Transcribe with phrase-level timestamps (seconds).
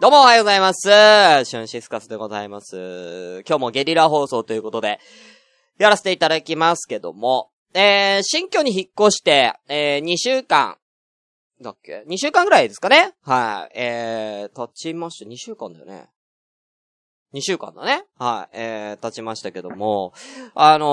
[0.00, 0.80] どうもおはようございます。
[0.80, 3.44] シュンシスカスでございます。
[3.46, 4.98] 今日もゲリラ放送ということで、
[5.78, 10.78] やらせていただきますけども、えー、新居に引っ越して、えー、2週間、
[11.60, 13.12] だっけ ?2 週間ぐらいですかね？
[13.26, 13.78] はい。
[13.78, 15.28] えー、経ちました。
[15.30, 16.08] 2週間だよね。
[17.34, 18.04] 2週間だね？
[18.18, 18.56] はい。
[18.56, 20.14] えー、経ちましたけども、
[20.54, 20.86] あの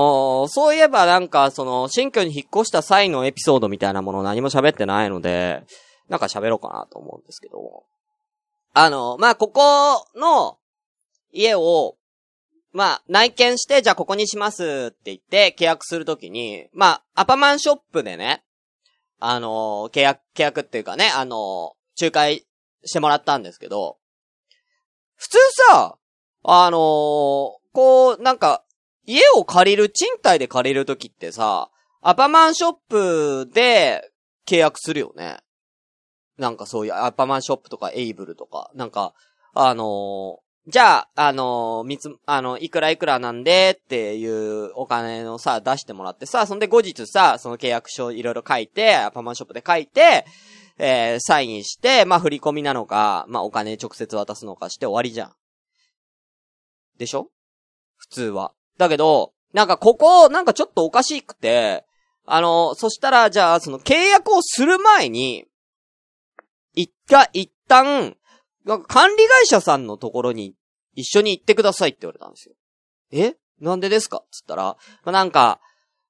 [0.44, 5.64] ーそういえばなんか、その、新居に引っ越した際のエピソードみたいなもの何も喋ってないので、
[6.10, 7.86] なんか喋ろうかなと思うんですけども。
[8.80, 10.60] あの、まあ、ここの
[11.34, 11.96] 家を、
[12.74, 18.44] まあ、内見して、じゃあここにしますって言って契約するときに、まあ、アパマンショップでね、
[19.20, 22.46] あの、契約、契約っていうかね、あの、仲介
[22.86, 23.98] してもらったんですけど、
[25.16, 25.38] 普通
[25.72, 25.98] さ、
[26.44, 26.78] あの
[27.74, 28.64] こう、なんか、
[29.08, 31.72] 家を借りる、賃貸で借りるときってさ、
[32.02, 34.12] アパマンショップで
[34.46, 35.40] 契約するよね。
[36.38, 39.14] なんかそういうアパマンショップとかエイブルとか、なんか、
[39.54, 50.26] あのーじゃあ、あのーみつ、あの、いくらいくらなんでっていうお金をさ、出してもらってさ、そんで後日さ、その契約書いろいろ書いて、アパマンショップで書いて、
[50.78, 55.34] えー、サインして、まあ、振り込みなのか、まあ、お金直接渡すのかして終わりじゃん。
[57.00, 57.30] でしょ？
[57.96, 58.52] 普通は。
[58.78, 61.86] だけど、なんかここ、なんかちょっとおかしくて、
[62.26, 65.46] あの、そしたら、じゃあ、その契約をする前に、
[66.78, 68.16] 一回、一旦、
[68.66, 70.54] なんか管理会社さんのところに
[70.94, 72.56] 一緒に行ってくださいって言われたんですよ。
[73.12, 73.36] え？
[73.60, 74.24] なんでですか？
[74.32, 75.60] つったら、まあ、なんか、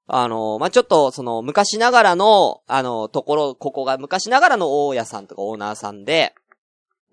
[0.07, 6.33] あの、まあ、ちょっと、その、昔ながらの、あの、ところ、ここが昔ながらの大家さんとかオーナーさんで、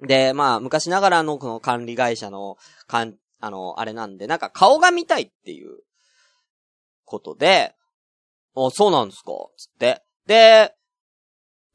[0.03, 5.79] で、まあ、昔ながらのこの管理会社の、かん、あの、あれなんで、なんか顔が見たいっていう、
[7.05, 7.75] ことで、
[8.57, 9.33] あ、そうなんですか？
[9.57, 10.03] つって。
[10.27, 10.75] で、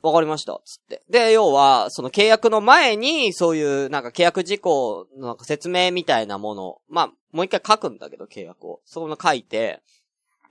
[0.01, 0.59] わかりました。
[0.63, 1.01] つって。
[1.09, 8.79] で、要は、その契約の前に、そういう、なんか契約事項のなんか説明みたいなもの、まあ、もう一回書くんだけど、契約を。
[8.85, 9.81] その書いて、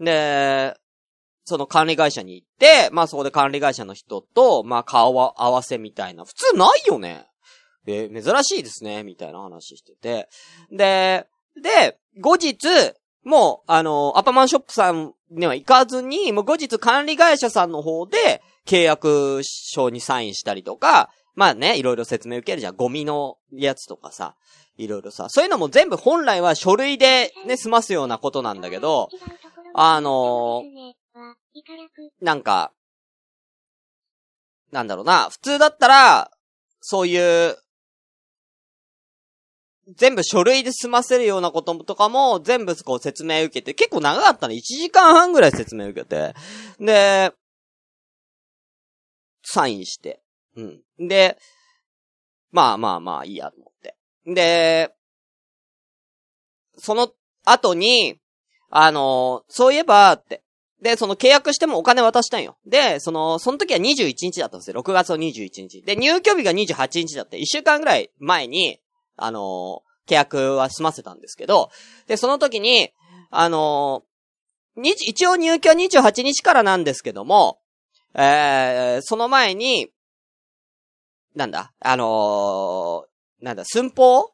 [0.01, 0.77] で、
[1.45, 6.25] その管理会社に行って、まあそこで管理会社の人と、まあ顔は合わせみたいな。
[6.25, 7.27] 普通ないよね。
[7.87, 10.29] え、珍しいですね、みたいな話してて。
[10.71, 11.27] で、
[11.61, 12.67] で、後日、
[13.25, 22.77] もう、あの、アパマンショップさんには行かずに、もう後日管理会社さんの方で、契約書にサインしたりとか、まあね、いろいろ説明受けるじゃん。
[22.77, 24.35] ゴミのやつとかさ、
[24.77, 25.29] いろいろさ。
[25.29, 29.09] そういうのも全部本来は書類でね、済ますようなことなんだけど、
[29.75, 30.63] あの
[32.21, 32.73] なんか、
[34.71, 36.31] なんだろうな、普通だったら、
[36.81, 37.57] そういう、
[39.97, 44.53] 全部書類で済ませるようなこととかも、全部こう説明受けて、結構長かったの。
[44.53, 46.35] 1時間半ぐらい説明受けて。
[46.79, 47.33] で、
[49.51, 50.21] サインして。
[50.57, 51.09] うん。
[51.09, 51.39] で、
[52.51, 53.97] まあまあまあいいやと思って。
[54.27, 54.95] で、
[56.77, 57.11] その
[57.45, 58.21] 後に、
[58.71, 60.43] あのそういえば、って。
[60.83, 62.59] で、その契約してもお金渡したんよ。
[62.67, 64.81] で、その、その時は21日だったんですよ。
[64.81, 65.83] 6月の21日。
[65.83, 68.79] で、入居日が28日だって、1週間ぐらい前に、
[69.17, 71.71] あの契約は済ませたんですけど、
[72.07, 72.91] で、その時に、
[73.31, 74.05] あの
[74.77, 77.59] に一応入居は28日からなんですけども、
[78.21, 79.89] えー、その前に、
[81.37, 84.33] なんだ、あのーなんだ、寸法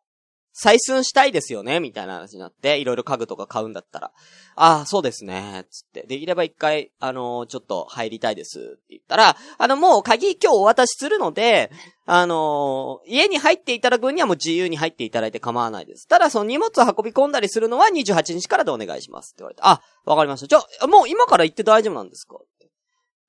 [0.57, 1.81] 採寸したいですよね？
[1.81, 4.13] みたいな話になって、いろいろ家具とか買うんだったら、
[4.55, 6.07] ああ、そうですね、つって。
[6.07, 8.59] できれば一回、あのーちょっと入りたいです。
[8.59, 11.71] って言ったら、あの、もう鍵今日お渡しするので、
[12.07, 16.07] あのー家に入っていただくにはもう自由に入っていただいて構わないです。
[16.09, 19.33] ただ、その荷物を運び込んだりするのは28日からでお願いします。
[19.35, 20.47] って言われて、あ、わかりました。
[20.47, 22.37] じゃあ、もう今から行って大丈夫なんですか？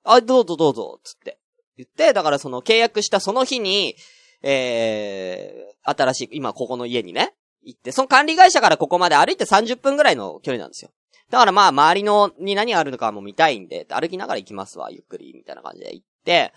[0.06, 1.40] あ、どうぞどうぞ、つって。
[1.78, 3.96] 言って、だからその契約したその日に、
[4.42, 7.34] えー、新しい、今ここの家にね、
[7.64, 10.92] 行って、その管理会社からここまで歩いて30分ぐらいの距離なんですよ。
[11.32, 16.54] だからまあ、周りの、に何があるのかも見たいんで、歩きながら行きますわ、ゆっくり、みたいな感じで行って、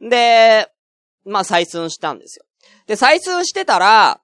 [0.00, 0.68] で、
[1.24, 2.44] まあ、採寸したんですよ。
[2.86, 4.20] で、採寸してたら、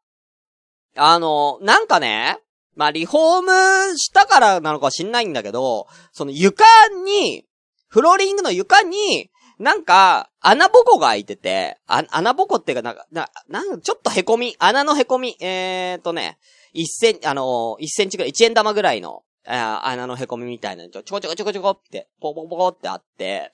[0.96, 2.38] あの、なんかね、
[2.74, 6.64] まあ、リフォームしたからなのかは知んないんだけど、その床
[7.04, 7.46] に、
[7.88, 16.38] フローリングの床に、なんか、穴ぼこが開いてて、あ穴ぼこっていうか、なんか、な、なんちょっと凹み、穴の凹み、えーとね、
[16.74, 23.50] 1センあのー、1センチぐらい、1円玉ぐらいの、あ穴の凹みみたいなのちょちょこちょこちょこちょこって、ポコポコってあって、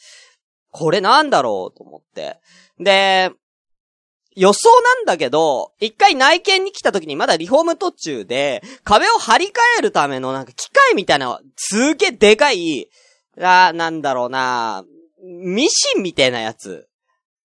[0.71, 2.41] これなんだろうと思って。
[2.81, 3.31] で、
[4.35, 12.89] 予想なんだけど、一回内見に来た時にまだリフォーム途中で、壁を張り替えるためのなんか機械みたいな、すげえでかい、
[13.41, 14.85] あなんだろうな
[15.23, 16.89] ミシンみたいなやつ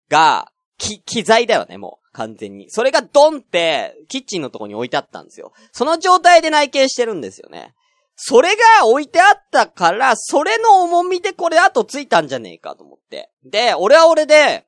[0.09, 2.07] が、き、機材だよね、もう。
[2.13, 2.71] 完全に。
[2.71, 5.53] それがドンって、キッチンのとこに置いてあったんですよ。
[5.71, 7.75] その状態で内見してるんですよね。
[8.15, 13.29] それが置いてあったから、それの重みでこれ後ついたんじゃねえかと思って。
[13.45, 14.65] で、俺は俺で、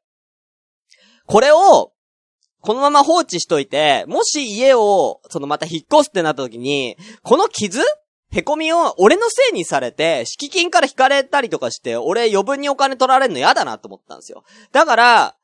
[1.26, 1.92] これを、
[2.62, 7.82] このまま放置しといて、もし家を、そのまた引っ越すってなった時に、この傷
[8.32, 14.44] へこみを俺のせいにされて、敷金から引かれたりとかして、俺余分にお金取られるの嫌だなと思ったんですよ。
[14.72, 15.36] だから、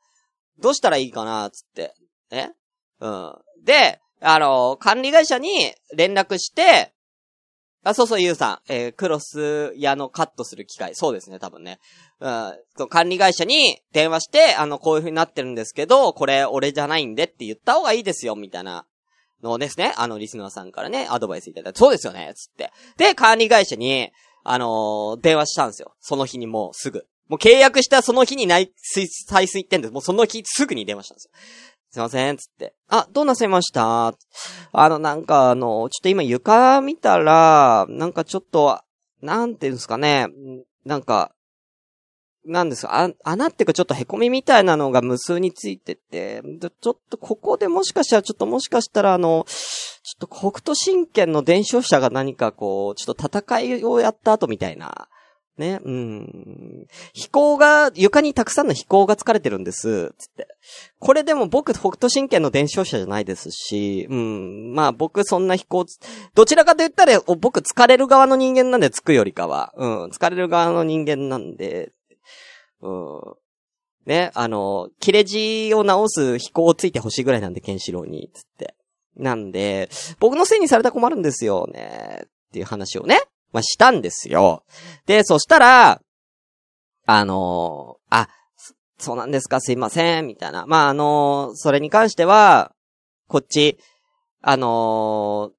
[0.60, 1.94] どうしたらいいかな、つって。
[2.30, 2.48] え？
[3.00, 3.34] うん。
[3.64, 6.92] で、あの、管理会社に連絡して、
[7.82, 8.72] あ、そうそう、ゆうさん。
[8.72, 10.94] えー、クロス屋のカットする機械。
[10.94, 11.78] そうですね、多分ね。
[12.20, 12.88] うん。
[12.88, 18.86] 管理会社に電話して、あの、こういう風になってるんですけど、これ俺じゃないんでって言った方がいいですよ、みたいな
[19.42, 19.92] のですね。
[19.96, 22.72] あの、リスナーさんからね、アドバイスいただいて、そうですよね、つって。
[22.96, 24.10] で、管理会社に、
[24.44, 25.94] あのー、電話したんですよ。
[26.00, 27.06] その日にもうすぐ。
[27.28, 29.92] もう契約したその日に内水、採水ってんです。
[29.92, 31.30] もうその日すぐに電話したんですよ。
[31.90, 32.74] すいません、つって。
[32.88, 34.14] あ、どうなさいました？
[34.72, 38.80] あの、なんかあの、ちょっと今床見たら、なんかちょっと、
[39.22, 40.28] なんていうんですかね、
[40.84, 41.32] なんか、
[42.46, 46.42] なんですか、あ、穴っていうかちょっと凹みみたいなのが無数についてて、
[46.80, 55.08] ちょっとここでもしかしたら、ちょっともしかしたらあの、ちょっと北斗神拳の伝承者が何かこう、ちょっと戦いをやった後みたいな、
[55.58, 56.86] ね、うん。
[57.14, 60.48] 飛行が、床にたくさんの飛行が疲れてるんです、つって。
[60.98, 64.74] これでも僕、北斗神拳の伝承者じゃないですし、うん。
[64.74, 65.86] まあ僕そんな飛行、
[66.34, 69.72] どちらかと言ったら、僕疲れる側の人間なんで、つくよりかは。
[69.76, 70.04] うん。
[70.10, 71.92] 疲れる側の人間なんで、
[72.82, 73.20] うん。
[74.06, 78.74] ね、あの、切れ字を直す飛行をついてほしいぐらいなんで、ケンシロウに、つって。
[79.16, 79.88] なんで、
[80.20, 82.22] 僕のせいにされたら困るんですよね。
[82.24, 83.20] っていう話をね。
[83.52, 84.64] まあ、したんですよ。
[85.06, 86.00] で、そしたら、
[87.06, 88.28] あの、あ、
[88.98, 90.66] そうなんですか、すいません、みたいな。
[90.66, 92.72] まあ、あの、それに関しては、
[93.28, 93.78] こっち、
[94.42, 95.50] あの、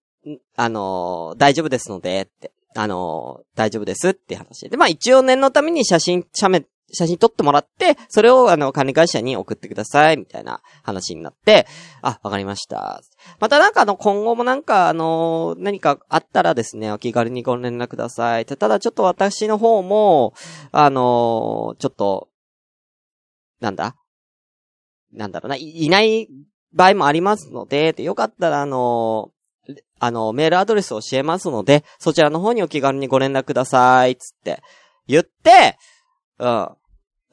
[0.55, 2.51] あの大丈夫ですので、って。
[2.75, 4.77] あの大丈夫ですって話で。
[4.77, 11.67] まあ一応念のために写真、写メ、写真撮ってもらって、それをあの、管理会社に送ってください、みたいな話になって、
[12.01, 13.01] あ、わかりました。
[13.39, 18.45] またなんかあの、今後もなんかあの、何かあったらですね、お気軽にご連絡ください。
[18.45, 20.33] ただちょっと私の方も、
[20.71, 22.29] あの、ちょっと、
[23.59, 23.95] なんだ？
[25.13, 26.29] なんだろうな、いいない
[26.73, 29.31] 場合もありますので、でよかったらあの、
[29.99, 34.61] あの、メールアドレスを教えますので、そちらの方にお気軽にご連絡ください、つって
[35.07, 35.77] 言って、
[36.39, 36.69] うん。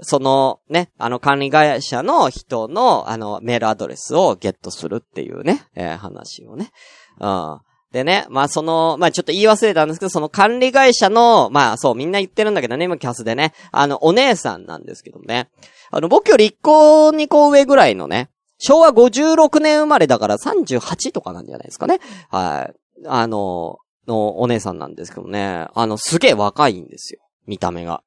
[0.01, 6.73] そのね、あの管理会社の人のあのメールアドレスをゲットするっていうね、えー、話をね。
[7.21, 7.61] うん。
[7.93, 15.49] でね、まあその、まあちょっと言い忘れたんですけど、その管理会社の、まあそうみんな言ってるんだけどね、今キャスでね、あのお姉さんなんですけどね。
[15.93, 22.01] あの僕より1個2個上ぐらいのね、昭和56年生まれだから38とかなんじゃないですかね。
[22.31, 22.75] はい。
[23.07, 23.79] あの、
[24.09, 25.69] のお姉さんなんですけどね。
[25.73, 27.21] あの、すげえ若いんですよ。
[27.47, 28.03] 見た目が。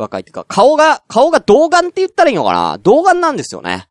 [0.00, 2.78] 若いっていうか、顔が、顔が童顔って言ったらいいのかな？
[2.78, 3.88] 童顔なんですよね。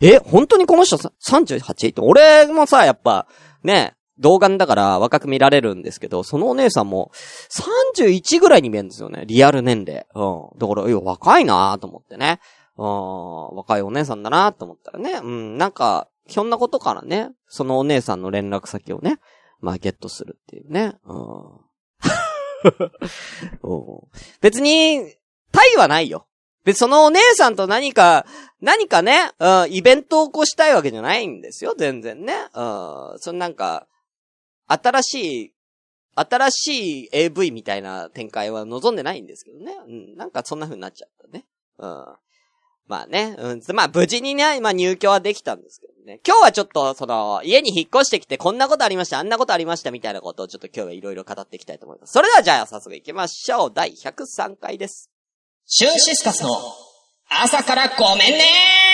[0.00, 1.90] え、本当にこの人 38?
[1.90, 3.26] って、俺もさ、やっぱ、
[3.62, 7.10] ね、童顔だから若く見られるんですけど、そのお姉さんも
[7.50, 9.24] 31ぐらいに見えるんですよね。
[9.26, 10.06] リアル年齢。
[10.14, 10.58] うん。
[10.58, 12.40] だから、いや、若いなと思ってね。
[12.76, 15.20] うん、若いお姉さんだなと思ったらね。
[15.22, 19.18] うん、なんか、ひょんなことからね、そのお姉さんの連絡先をね、
[19.60, 20.94] まあ、ゲットするっていうね。
[21.04, 21.60] うん。
[24.40, 25.14] 別に、
[25.52, 26.26] タイはないよ。
[26.64, 28.24] で、そのお姉さんと何か、
[28.60, 32.34] 何かね、うん、イベントを起こしたいわけじゃないんですよ、全然ね。
[32.34, 33.86] うん、そのなんか、
[34.68, 35.52] 新しい、
[36.14, 39.76] 新しい AV みたいな展開は望んでないんですけどね。
[39.86, 41.46] うん、なんかそんな風になっちゃったね。
[41.78, 42.06] うん。
[42.86, 46.20] まあね、うん、まあ無事にね、ま入居はできたんですけどね。
[46.26, 52.12] 今日はちょっと、その、家に引っ越してきてこんなことありました、あんなことありましたみたいなことをちょっと今日はいろいろ語っていきたいと思います。
[52.12, 53.72] それではじゃあ早速行きましょう。
[53.72, 55.11] 第103回です。
[55.74, 56.50] シュンシスカスの
[57.30, 58.91] 朝からごめんね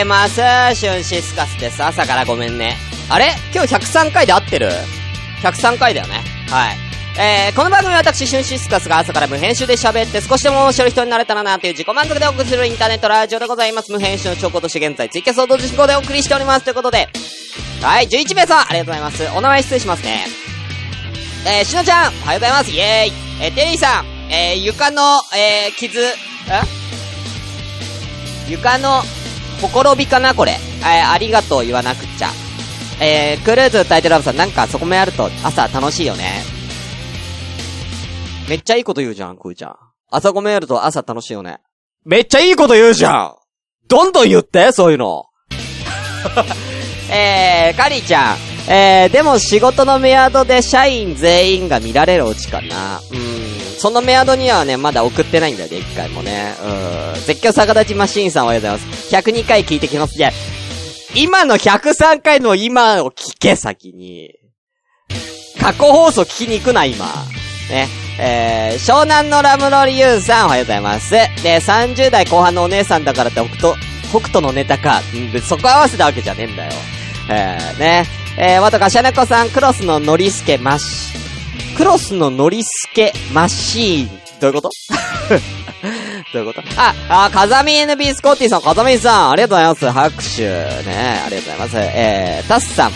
[0.00, 0.34] います。
[0.34, 1.82] シュンシスカスです。
[1.82, 2.76] 朝からごめんね。
[3.08, 3.34] あれ？
[3.54, 4.70] 今日103回で合ってる
[5.42, 6.22] ?103 回だよね。
[6.48, 6.76] はい。
[7.18, 13.92] えー、この番組は私、シュンシスカスが朝から無編集で喋って少しでも面白い人になれたらなという自己満足でお送りするインターネットラジオでございます。
[13.92, 16.64] 無編集の兆候として現在、ツイキャスを同時進行でお送りしております。
[16.64, 17.08] ということで、
[17.82, 19.26] はい、11名さん、ありがとうございます。
[19.36, 20.26] お名前失礼しますね。
[21.46, 22.70] えー、しのちゃん、おはようございます。
[22.70, 23.12] イェーイ。
[23.42, 26.12] えー、テリーさん、えー、床の、えー、傷、え？
[28.48, 29.02] 床の、
[29.60, 30.52] ほころびかなこれ。
[30.80, 32.28] えー、ありがとう言わなくっちゃ。
[33.02, 36.42] えー、クルーズタイトルラブさん、なんかそこもやると朝楽しいよね。
[38.48, 39.76] めっちゃいいこと言うじゃん、くーちゃん。
[40.10, 41.58] 朝ごめやると朝楽しいよね。
[42.04, 43.34] めっちゃいいこと言うじゃん
[43.86, 45.26] どんどん言ってそういうの。
[47.12, 48.49] えー、カリーちゃん。
[48.68, 52.98] えー、でも仕事のメアドで社員全員が見られるオチかな。
[52.98, 53.50] うん。
[53.78, 56.54] そのメアドにはね、まだ送ってないんだよね、一回もね。
[56.62, 57.20] うん。
[57.22, 59.14] 絶叫逆立ちマシーンさんおはようございます。
[59.14, 60.14] 102回聞いてきます。
[60.14, 60.30] じゃ
[61.14, 64.34] 今の103回の今を聞け、先に。
[65.60, 67.06] 過去放送聞きに行くな、今。
[67.70, 67.88] ね。
[68.18, 71.10] えー、湘南のラムロリユンさんおはようございます。
[71.10, 71.26] で、
[71.58, 73.74] 30代後半のお姉さんだからって北斗、
[74.10, 75.00] 北斗のネタか。
[75.14, 76.72] うんそこ合わせたわけじゃねえんだよ。
[77.30, 78.19] えー、ね。
[78.38, 81.12] えー、またかしゃねこさん、クロスのノリスケマシ、
[81.76, 84.08] クロスのノリスケマシーン。
[84.40, 84.70] どういうこと？
[86.32, 86.62] どういうこと？
[86.76, 89.90] あ、あ、風見 NB スコッティさん、風見さん、ありがとうございます。
[90.20, 90.42] 拍手。
[90.88, 91.76] ね、ありがとうございます。
[91.76, 92.92] えー、タスさん。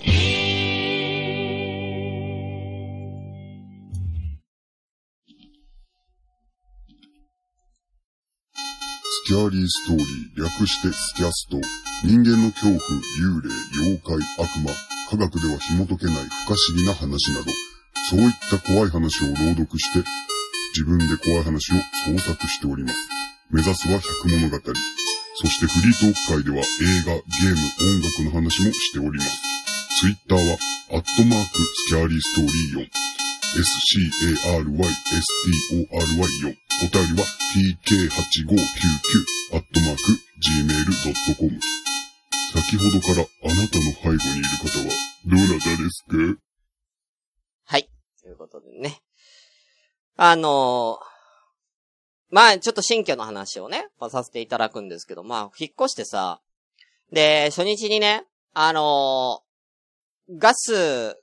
[9.30, 11.62] スキャーリーストーリー、略してスキャスト。
[12.02, 12.82] 人間の恐怖、
[13.14, 13.46] 幽霊、
[13.78, 14.74] 妖怪、悪魔、
[15.08, 17.46] 科学では紐解けない不可思議な話など、
[18.10, 20.02] そういった怖い話を朗読して、
[20.74, 21.76] 自分で怖い話を
[22.10, 22.96] 創作しております。
[23.52, 24.58] 目指すは百物語。
[25.36, 29.30] そしてフリートーク会では映画、ゲーム、音楽の話もしております。
[30.00, 30.58] ツイッターは、
[30.90, 32.99] アットマーク、スキャーリーストーリー4。
[33.56, 36.56] s-c-a-r-y-s-t-o-r-y4。
[36.82, 40.00] お便りは tk8599 アットマーク
[40.40, 41.60] gmail.com。
[42.52, 44.84] 先ほどからあなたの背後にいる方は
[45.26, 46.16] どなたですか？
[47.66, 47.88] はい。
[48.22, 49.00] ということでね。
[50.16, 51.06] あのー、
[52.30, 56.40] まあ、ちょっと新居の話をね、まあ、させていただくんですけど、まあ、引っ越してさ、
[57.12, 61.16] で、初日にね、あのー、ガス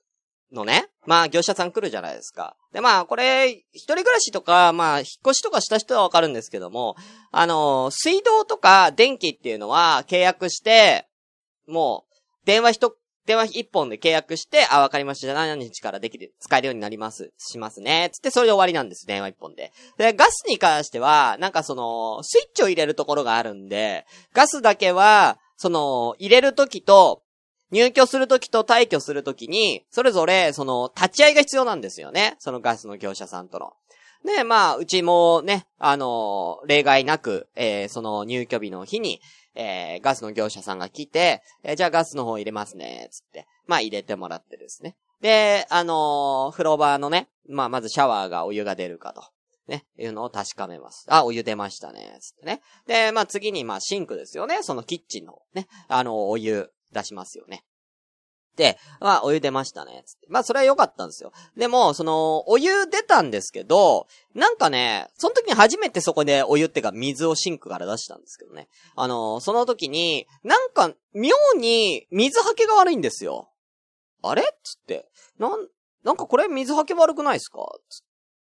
[0.51, 2.55] のね、まあ、業者さん来るじゃないですか。
[2.73, 6.95] で、まあ、これ、一人暮らしとか、まあ、引っ越しとかした人はわかるんですけども、
[7.31, 11.07] あのー、水道とか電気っていうのは契約して、
[11.67, 12.95] もう、電話一
[13.27, 15.33] 電話一本で契約して、あ、わかりました。
[15.33, 17.33] 何日からできる、使えるようになります。
[17.37, 18.09] しますね。
[18.13, 19.05] つって、それで終わりなんです。
[19.05, 19.73] 電話一本で。
[19.97, 27.21] で、ガスに関しては、なんかその、スイッチを入れるところがあるんで、ガスだけは、その、入れるときと、
[27.71, 32.35] 入居するときと退去するときに、それぞれ、その、立ち会いが必要なんですよね。
[32.39, 33.73] そのガスの業者さんとの。
[34.25, 39.21] で、まあ、うちもね、あの例外なく、えー、その入居日の日に、
[39.55, 43.47] えー、ガスの業者さんが来て、えー、じゃあガスの方入れますね、つって。
[43.65, 44.95] まあ入れてもらってですね。
[45.21, 49.23] で、あのー、風呂場のね、まあまずシャワーがお湯が出るかと。
[49.67, 51.05] ね、いうのを確かめます。
[51.09, 52.61] あ、お湯出ましたね、つってね。
[52.85, 54.59] で、まあ次に、まあシンクですよね。
[54.61, 57.63] そのキッチンのね、あの、お湯出しますよね。
[58.55, 61.31] で、まあ、お湯出ましたね、まあ、それは良かったんですよ。
[61.55, 68.67] でも、その、お湯出たんですけど、なんかね、その時に初めてそこでお湯ってか水をシンクから出したんですけどね。
[68.95, 73.51] あの、その時に、なんか、妙に水はけが悪いんですよ。
[74.23, 74.41] あれ？
[74.63, 75.07] つって。
[75.37, 75.67] なん、
[76.03, 77.59] なんかこれ水はけ悪くないですか？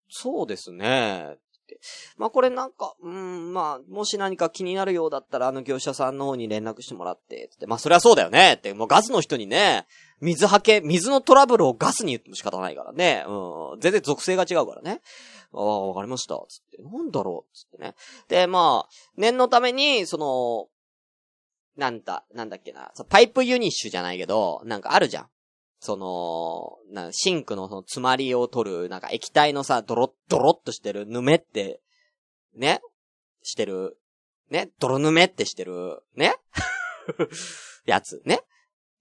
[0.09, 1.37] そうですね。
[1.67, 1.81] って
[2.17, 9.87] まあこれなんか、うん、まあ、もし何か気になるようだったらあの業者さんの方に連絡してもらって、つって、まあそれはそうだよねって、もうガスの人にね、
[10.21, 13.25] 水はけ、水のトラブルをガスに言っても仕方ないからね。
[13.29, 13.81] うん。
[13.81, 15.03] 全然属性が違うからね。
[15.53, 16.37] ああ、わかりました。
[16.49, 16.83] つって。
[16.83, 17.55] なんだろう？
[17.55, 17.95] つってね。
[18.29, 20.69] で、まあ、念のために、その、
[21.77, 22.93] なんだ、なんだっけな。
[23.11, 25.29] パイプユニッシュじゃないけど、なんかあるじゃん。
[25.87, 31.81] その、なシンクのその詰まりを取る、なんか液体のさ、ドロッ、ドロッとしてるぬめって、
[32.57, 32.81] ね？
[33.45, 33.97] してる、
[34.51, 34.71] ね？
[34.81, 36.35] 泥ぬめってしてる、ね？
[37.87, 38.41] やつ、ね？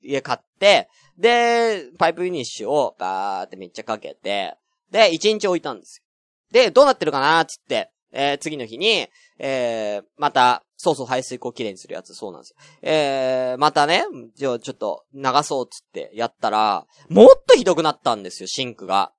[0.03, 0.87] 家買って、
[1.17, 4.55] で、パイプユニッシュをバーってめっちゃかけて、
[4.91, 6.03] で、一日置いたんですよ。
[6.51, 12.55] で、どうなってるかなーつって、えー、次の日に、えー、また、そうそう排水口きれいにするやつ、そうなんですよ。
[12.81, 14.05] えー、またね、
[14.35, 19.11] じゃあちょっと流そうっつってやったら、もっとひどくなったんですよ、シンクが。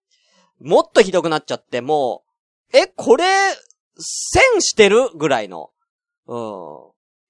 [0.60, 2.24] もっとひどくなっちゃって、も
[2.72, 3.24] う、え、これ、
[3.98, 5.10] 線してる？
[5.14, 5.70] ぐらいの。
[6.26, 6.40] うん。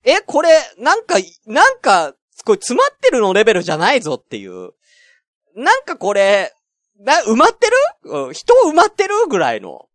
[0.05, 4.71] え、これ、なんか、なんか、これ詰まってるのレベルじゃないぞっていう。
[5.57, 6.53] なんかこれ、
[7.01, 7.73] な、埋まってる？
[8.05, 9.15] うん、人埋まってる？
[9.29, 9.89] ぐらいの。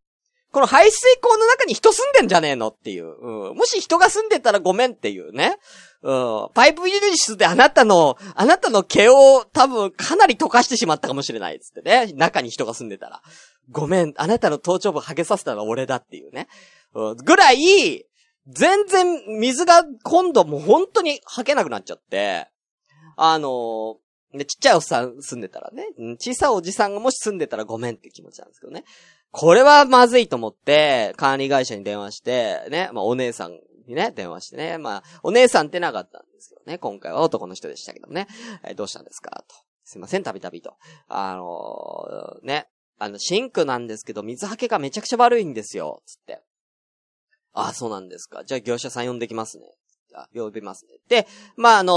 [0.51, 3.05] この排水口の中に人住んでんじゃねえのっていう。
[3.05, 3.55] うん。
[3.55, 5.57] もし人が住んでたらごめんっていうね。
[6.03, 6.49] うん。
[6.53, 12.11] パイプユニシュであなたの、あなたの毛を多分かなり溶かしてしまったかもしれないっつってね。
[12.15, 13.21] 中に人が住んでたら。
[13.69, 16.47] ごめん、あなたの頭頂部剥げさせたのは俺だっていうね。
[16.93, 17.15] うん。
[17.15, 18.05] ぐらい、
[18.47, 19.05] 全然
[19.39, 22.47] 水が今度もう本当に吐けなくなっちゃって、
[23.15, 23.95] あのー
[24.33, 28.85] で、ちっちゃいおっさん住んでたらね、うん小さいおじさんがもし住んでたらごめんって気持ちなんですけどね。
[29.31, 36.77] これはまずいと思って、管理会社に電話して、ね、まあお姉さんにね、電話してね、まあ、お姉さんってなかったんですよね。
[36.77, 38.27] 今回は男の人でしたけどね。
[38.63, 39.43] えどうしたんですか？
[39.47, 39.55] と。
[39.83, 40.75] すいません、たびたびと。
[41.07, 42.67] あのーね、
[42.99, 46.41] あの、シンクなんですけど、水はけがめちゃくちゃ悪いんですよ、つって。
[47.53, 48.43] ああ、そうなんですか。
[48.45, 49.65] じゃあ業者さん呼んできますね。
[50.13, 50.97] あ、呼びますね。
[51.09, 51.93] で、まあ、あの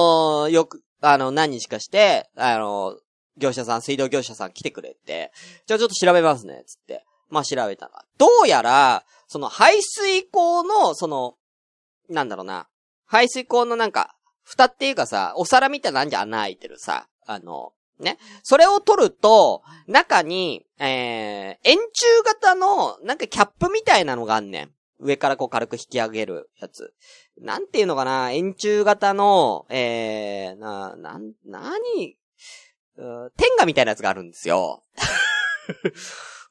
[0.46, 2.98] ーよく、あの、何日かして、あのー
[3.36, 5.32] 業者さん、水道業者さん来てくれて、
[5.66, 7.04] じゃあちょっと調べますね、つって。
[7.28, 8.04] まあ、調べたら。
[8.18, 11.34] どうやら、その排水口の、その、
[12.08, 12.68] なんだろうな。
[13.06, 18.18] 排水口のなんか、蓋っていうかさ、お皿みたいなんじゃ穴開いてるさ、あの、ね。
[18.42, 24.70] それを取ると、中に、えー、円柱型の、なんかキャップみたいなのがあんねん。
[25.00, 26.94] 上からこう軽く引き上げるやつ。
[27.38, 32.16] なんていうのかな円柱型の、えー、な、な、なに、
[32.96, 34.84] 天下みたいなやつがあるんですよ。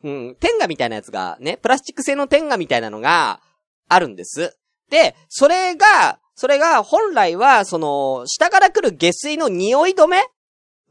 [0.03, 3.39] うん、天下みたいなやつが、ね、プラスチック製の天下みたいなのが
[3.87, 4.57] あるんです。
[4.89, 10.23] で、それが、それが本来は、その、下から来る下水の匂い止め？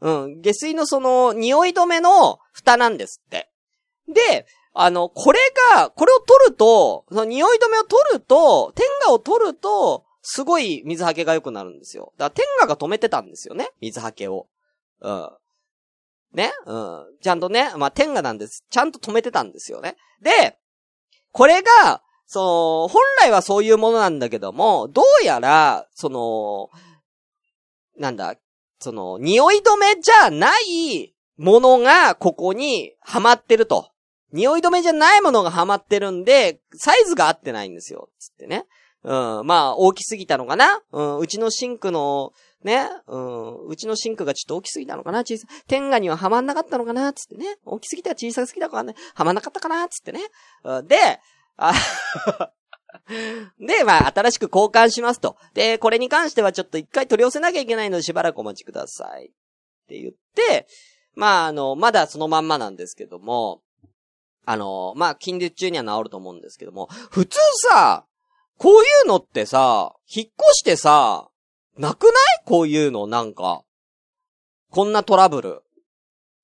[0.01, 3.49] うん、下水のその、匂い止めの蓋なんですって。
[4.07, 5.39] で、あの、これ
[5.73, 12.13] が、これを取ると、その匂い止めを取ると、天下を取ると、すごい水はけが良くなるんですよ。
[12.17, 13.69] だから天下が止めてたんですよね。
[13.81, 14.47] 水はけを。
[15.01, 15.29] うん。
[16.33, 17.05] ねうん。
[17.21, 18.65] ちゃんとね、まあ、天下なんです。
[18.69, 19.95] ちゃんと止めてたんですよね。
[20.21, 20.57] で、
[21.31, 26.69] これが、その、本来はそういうものなんだけども、どうやら、その、
[27.97, 28.35] なんだ、
[28.79, 33.89] その、匂い止めじゃないものがここにはまってると。
[34.31, 38.09] 匂い止めじゃないものがはまってるんで、サイズが合ってないんですよ。
[38.19, 38.65] つってね。
[39.03, 39.45] うん。
[39.45, 41.17] まあ、大きすぎたのかなうん。
[41.19, 42.33] うちのシンクの、
[42.65, 42.89] ね。
[43.07, 43.67] うん。
[43.67, 47.57] うちのシンクがちょっと大きすぎたのかな小さ、天下にははまんなかったのかなつってね。
[47.65, 48.95] 大きすぎたら小さすぎたかね。
[49.15, 50.21] はまんなかったかなつってね。
[50.63, 50.97] うんで、
[51.57, 51.73] あ
[53.59, 55.35] で、まあ、新しく交換しますと。
[55.53, 59.27] で、これに関してはちょっと一回取り寄せなきゃいけないのでしばらくお待ちください。
[59.27, 59.29] っ
[59.87, 60.67] て言って、
[61.15, 63.61] まあ、あの、まだそのまんまなんですけども、
[64.45, 68.05] あの、まあ、近日中には治ると思うんですけども、普通さ、
[68.57, 71.29] こういうのってさ、引っ越してさ、
[71.77, 72.13] なくない？
[72.45, 73.63] こういうの、なんか。
[74.69, 75.63] こんなトラブル。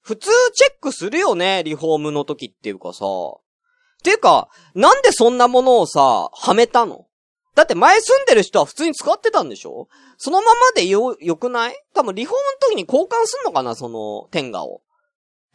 [0.01, 3.05] 普通チェックするよね、リフォームの時っていうかさ。
[4.03, 7.05] ていうか、なんでそんなものをさ、はめたの？
[7.55, 9.87] だって前住んでる人は普通に使ってたんでしょ？
[10.17, 11.75] そのままでよ、よくない？
[11.93, 13.75] 多分リフォームの時に交換すんのかな？
[13.75, 14.81] その、天下を。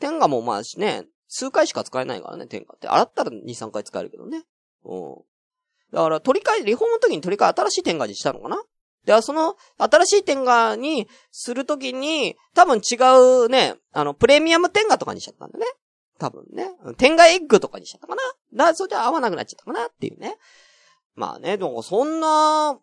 [0.01, 2.89] 天下もまあしね、数回しか使えないからね、天下って。
[2.89, 4.45] 洗ったら2、3回使えるけどね。
[4.85, 5.17] うん。
[5.93, 8.63] だから、取り替え、リフォームの時に取り替え新しい天下にしたのかな？
[9.05, 12.97] では、その、新しい天下にするときに、多分違
[13.45, 15.67] うね、あの、プレミアム天下とかにしちゃったんだね。
[16.19, 16.71] 多分ね。
[16.97, 18.23] 天下エッグとかにしちゃったかな
[18.55, 20.37] だから、それじゃ合わなくなっちゃったかなっていうね。
[21.14, 22.79] まあね、でもそんな、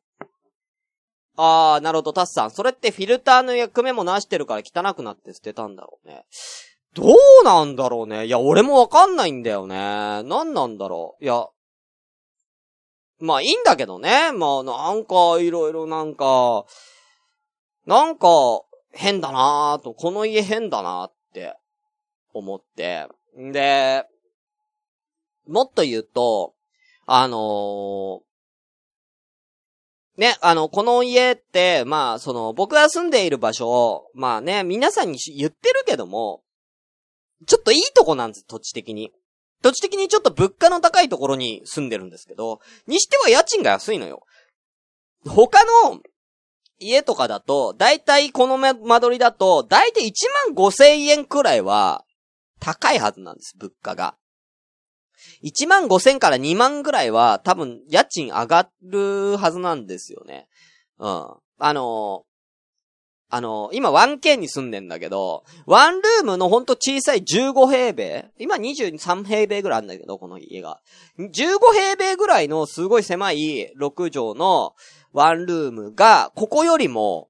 [1.38, 2.52] あー、なるほど、タスさん。
[2.52, 6.26] それってフィルターの役目もなしてるから汚くなって捨てたんだろうね。
[6.94, 8.26] どうなんだろうね。
[8.26, 9.76] いや、俺もわかんないんだよね。
[9.76, 11.24] なんなんだろう。
[11.24, 11.48] いや、
[13.22, 14.32] まあいいんだけどね。
[14.34, 16.66] まあなんかいろいろなんか、
[17.86, 18.28] なんか
[18.92, 21.56] 変だなぁと、この家変だなって
[22.34, 23.08] 思って。
[23.40, 24.06] んで、
[25.48, 26.54] もっと言うと、
[27.06, 28.22] あのー、
[30.18, 36.44] ね、あの、この家って、まあ、その、僕が住んでいる場所、まあね、皆さんに言ってるけども、
[37.48, 39.12] ちょっといいとこなんです、土地的に。
[39.62, 44.26] 土地的にちょっと物価の高いところに住んでるんですけど、にしては家賃が安いのよ。
[45.26, 46.00] 他の
[46.80, 50.14] 家とかだと、だいたいこの間取りだと、だいたい1
[50.48, 52.04] 万5千円くらいは
[52.60, 54.16] 高いはずなんです、物価が。
[55.44, 60.48] 1万5千から2万ぐらいは多分家賃上がるはずなんですよね。
[60.98, 61.28] うん。
[61.60, 62.24] あの
[63.34, 70.82] あの、今 1K に住んでんだけど、ワンルームのほんと小さい15平米今23平米ぐらいあるんだけど、この家が。
[71.18, 71.32] 15
[71.74, 74.76] 平米ぐらいのすごい狭い6畳の
[75.14, 77.30] ワンルームが、ここよりも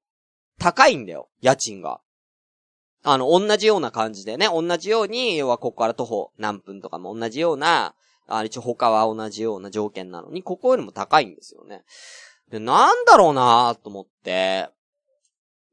[0.57, 1.29] 高いんだよ。
[1.39, 2.01] 家賃が。
[3.03, 7.93] あの、同じような感じでね、同じように、要はここから徒歩何分とかも同じような、
[8.27, 11.83] あ一応他は同じような条件なのに、ここよりも高いんですよね。
[12.49, 14.69] で、なんだろうなと思って、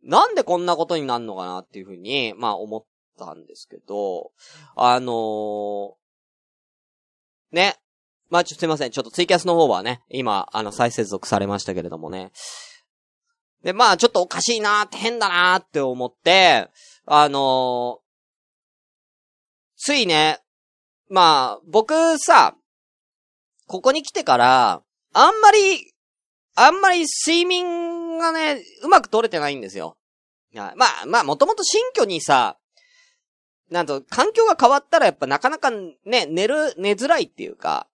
[0.03, 2.85] なんでこんなことになるのかなっていうふうに、まあ思っ
[3.19, 4.33] たんですけど、
[4.77, 5.95] あのー、
[7.53, 7.77] ね。
[8.31, 8.91] まあちょ、すいません。
[8.91, 12.31] ちょっとツイキャスの方はね、今、あの、再接続されましたけれどもね。
[13.65, 16.69] で、まあちょっとおかしいなーって変だなーって思って、
[17.07, 18.09] あのー、
[19.77, 20.41] ついね、
[21.11, 22.55] まあ、僕さ、
[23.67, 24.83] ここに来てから、
[25.15, 25.93] あんまり、
[26.55, 29.97] あんまり睡眠がね、うまく取れてないんですよ。
[30.55, 30.69] ま
[31.03, 32.57] あ、まあ、もともと新居にさ、
[33.71, 37.87] なんと、環境が変わったらやっぱなかなかね、寝る、寝づらいっていうか、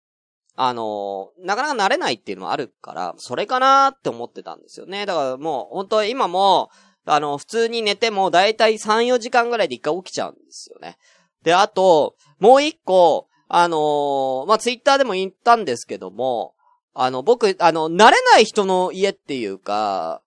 [0.56, 5.04] あのー、なかなか慣れないっていうのもあるから、それかなって思ってたんですよね。
[5.04, 6.70] だからもう、本当今も、
[7.06, 10.96] あの、普通に寝てもだいたい3、4時間ぐらいで一回起きちゃうんですよね。
[11.42, 16.53] で、あと、もう一個、あのー、まあ、ツイッターでも言ったんですけども、
[16.94, 20.22] あの、僕、あの、慣れない人の家っていうか、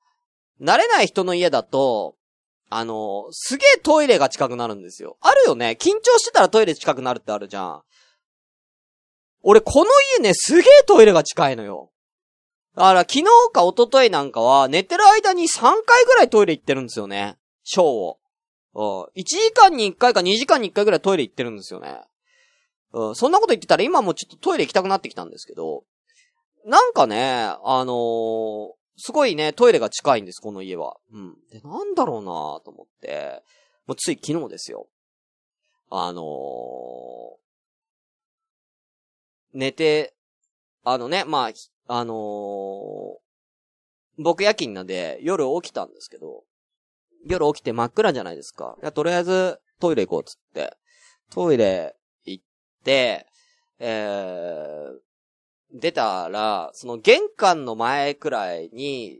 [0.61, 2.15] 慣れない人の家だと、
[2.69, 5.17] あの、すげえトイレが近くなるんですよ。
[5.21, 5.77] あるよね。
[5.79, 7.81] 緊張してたらトイレ近くなるってあるじゃん。
[9.43, 11.91] 俺、この家ね、すげえトイレが近いのよ。
[12.75, 17.37] だから、昨日か一昨日なんかは、寝てる間に3回ぐらいトイレ行ってるんですよね。
[17.63, 18.19] ショーを。
[18.75, 19.21] うん。
[19.21, 22.01] 1時間に1回か2時間に1回ぐらいトイレ行ってるんですよね。
[22.91, 23.15] うん。
[23.15, 25.83] そんなこと言ってたら今もちょっとトイレ行きたくなってきたんですけど、
[26.65, 30.97] なんかね、あのー、すごいね、トイレが近いんです、この家は。
[31.11, 31.35] うん。
[31.51, 33.43] で、なんだろうなと思って、
[33.85, 34.87] もうつい昨日ですよ。
[35.89, 36.25] あのー、
[39.53, 40.13] 寝て、
[40.83, 41.51] あのね、まあ、
[41.99, 42.17] あのー、
[44.17, 46.43] 僕夜勤なんで夜起きたんですけど、
[47.25, 48.75] 夜起きて真っ暗じゃないですか。
[48.81, 50.75] いや、とりあえずトイレ行こうっつって、
[51.29, 52.43] トイレ行っ
[52.83, 53.27] て、
[53.79, 55.06] えー、
[55.73, 59.19] 出たら、その玄関の前くらいに、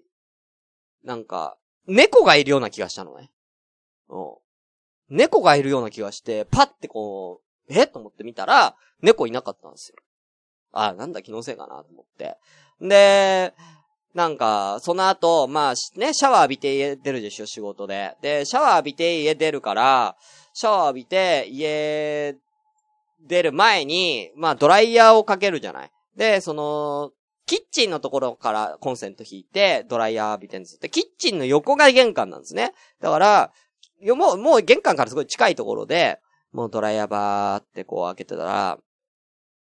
[1.03, 1.57] なんか、
[1.87, 3.31] 猫がいるような気がしたのね。
[4.09, 4.35] うん。
[5.09, 9.95] 猫がいるような気がして、パッてこう、えと思って見たら、猫いなかったんですよ。
[10.71, 12.37] あ、なんだ気のせいかなと思って。
[12.81, 13.53] で、
[14.13, 18.17] なんか、その後、まあ、ね、シャワー浴びて家出るでしょ、仕事で。
[18.21, 20.15] で、シャワー浴びて家出るから、
[20.53, 22.35] シャワー浴びて家
[23.21, 25.91] 出る前に、まあ、ドライヤーをかけるじゃない。
[26.17, 27.11] で、その、
[27.45, 30.79] キッチンのところからコンセント引いて、ドライヤー浴びてるんです。
[30.79, 32.73] で、キッチンの横が玄関なんですね。
[32.99, 33.53] だから、
[34.15, 36.19] もう、もう玄関からすごい近いところで、
[36.51, 38.79] もうドライヤーバーってこう開けてたら、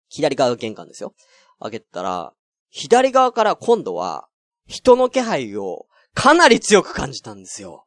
[0.08, 1.14] 左側が玄関ですよ。
[1.60, 2.34] 開けてたら、
[2.68, 4.28] 左側から今度は、
[4.66, 7.86] 人の気配をかなり強く感じたんですよ。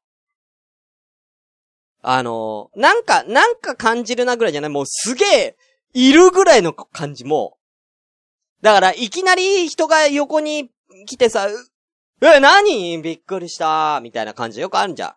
[2.02, 5.58] あの、なんか、なんか感じるなぐらいじゃない、もうすげえ、
[5.94, 7.58] いるぐらいの感じも、
[8.64, 10.72] だから、いきなり人が横に
[11.06, 11.50] 来てさ、
[12.22, 13.02] え、何？
[13.02, 15.16] びっくりしたみたいな感じよくあるんじゃん。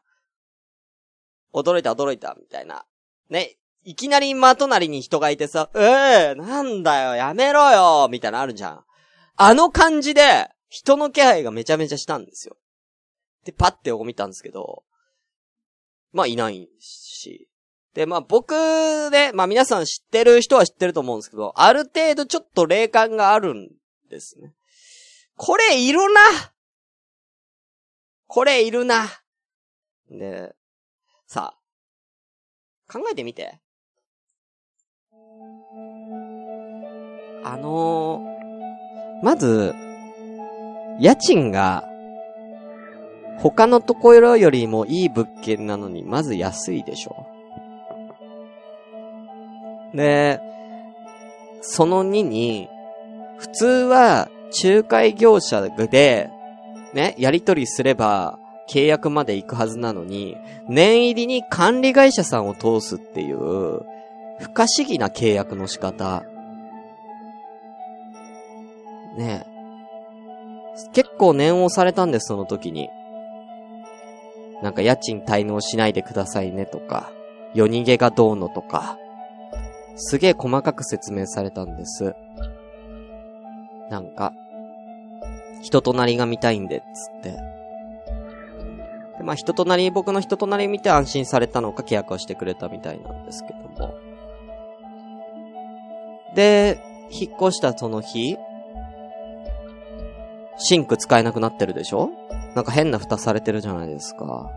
[1.55, 2.85] 驚いた驚いたみたいな。
[3.31, 3.57] ね。
[3.85, 8.85] いきなり真隣に人がいてさ、ええー、なんだよ、やめろよ、みたいなあるじゃん。
[9.37, 12.57] あの感じで、人の気配がめちゃめちゃしたんですよ。
[13.45, 14.83] で、パッて横見たんですけど、
[16.13, 17.46] まあいないし。
[17.97, 18.53] で、まあ僕
[19.11, 23.71] で、まあ皆さん知ってる人は知ってると思うんですけど、ある程度ちょっと霊感があるん
[24.11, 24.53] ですね。
[25.35, 26.21] これいるな
[28.27, 29.07] これいるな
[30.11, 30.55] で、
[31.27, 33.61] さあ、考えてみて。
[37.45, 39.75] あのー、まず、
[41.01, 41.83] 家賃が、
[43.39, 47.36] 他のところよりもいい物件なのに、まず安いでしょ。
[49.97, 50.41] で、
[51.63, 52.69] その2に、
[53.39, 54.29] 普通は
[54.63, 56.31] 仲介業者で、
[56.95, 60.37] ね、やり取りすれば、契約まで行くはずなのに、
[60.69, 63.39] 年入りに管理会社さんを通すっていう、
[64.39, 66.23] 不可思議な契約の仕方。
[69.17, 69.47] ね
[70.93, 72.91] 結構念をされたんです、その時に。
[74.63, 77.11] なんか家賃滞納しないでくださいねとか、
[77.55, 78.99] 夜逃げがどうのとか、
[79.97, 82.15] すげえ細かく説明されたんです。
[83.91, 84.33] なんか、
[85.63, 87.31] 人となりが見たいんで、つって。
[89.19, 93.95] で、まあ人となり、僕の人となり見て安心されたのか契約をしてくれたみたいなんですけども。
[96.35, 96.79] で、
[97.11, 98.37] 引っ越したその日、
[100.59, 102.11] シンク使えなくなってるでしょ？
[102.55, 104.51] なんか変な蓋されてるじゃないですか。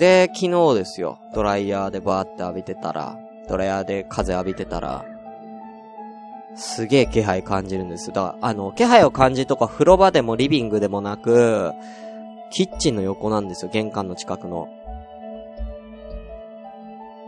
[0.00, 1.18] で、昨日ですよ。
[1.34, 5.04] ドライヤーでバーって浴びてたら、ドライヤーで風浴びてたら、
[6.56, 11.72] すげえ気配感じるんですよだから、あの、気配を感じとか風呂場でもリビングでもなく、
[12.50, 14.68] キッチンの横なんですよ、玄関の近くの。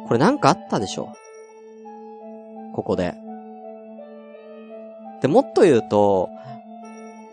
[0.08, 1.12] これなんかあったでしょ？
[2.72, 3.14] ここで。
[5.20, 6.30] で、もっと言うと、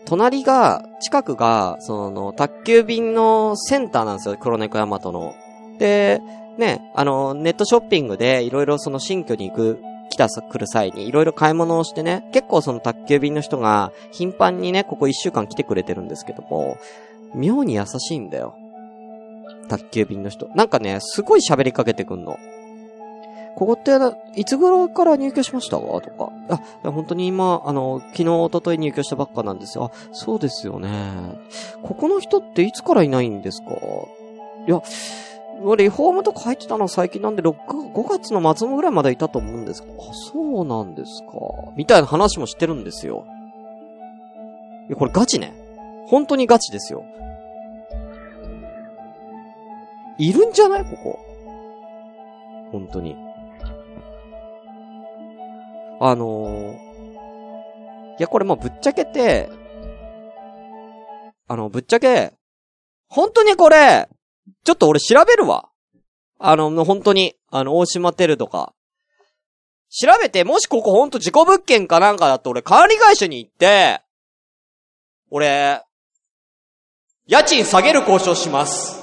[0.06, 5.34] 隣が、近くが、その、宅急便のセンターなんですよ、黒猫ヤマトの。
[5.78, 6.20] で、
[6.58, 16.76] ね、あの、ネットショッピングでいろいろその新居に行く、来た来る際にいろいろ買い物をしてね、結構その宅急便の人が頻繁にね、ここ一週間来てくれてるんですけども、
[17.34, 18.54] 妙に優しいんだよ。
[19.68, 20.48] 宅急便の人。
[20.56, 22.36] なんかね、すごい喋りかけてくんの。
[23.56, 23.92] ここって、
[24.36, 25.78] いつ頃から入居しました？
[25.78, 26.32] かとか。
[26.84, 29.90] あ、本当に今、あの、昨日、一昨日入居したばっかなんですよ。
[29.92, 30.88] あ、そうですよね。
[31.82, 33.70] ここの人っていつからいないんですか？
[34.66, 34.80] いや、
[35.76, 37.54] リフォームとか入ってたのは最近なんで、6、
[37.92, 41.32] 5月の末ぐらいまでいたと思うんですかあ、そうなんですか。
[41.76, 43.26] みたいな話もしてるんですよ。
[44.88, 45.52] いや、これガチね。
[46.06, 47.04] 本当にガチですよ。
[50.18, 50.84] いるんじゃない？
[50.84, 51.18] ここ。
[52.72, 53.16] 本当に。
[56.02, 59.50] あのー、いや、これもうぶっちゃけて、
[61.46, 62.32] あの、ぶっちゃけ、
[63.08, 64.08] 本当にこれ、
[64.64, 65.68] ちょっと俺調べるわ。
[66.38, 68.72] あの、本当に、あの、大島テルとか。
[69.90, 74.00] 調べて、もしここほんと事故物件かなんかだと俺管理会社に行って、
[75.30, 75.82] 俺、
[77.26, 78.98] 家賃下げる交渉します。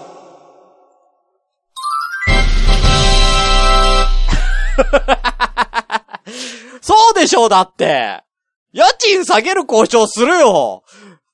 [7.28, 8.24] でしょう、だって。
[8.72, 10.84] 家賃下げる交渉するよ。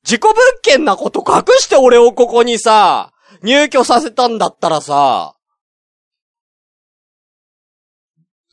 [0.03, 5.35] 事故物件なこと隠して俺をここにさ、入居させたんだったらさ、